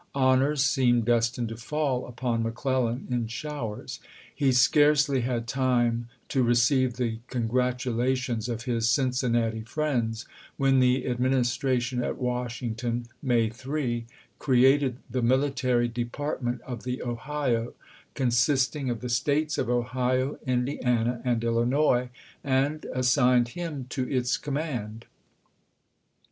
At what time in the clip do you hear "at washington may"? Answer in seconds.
12.03-13.49